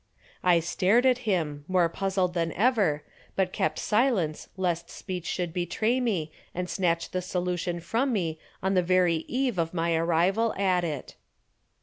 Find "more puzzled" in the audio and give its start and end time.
1.67-2.33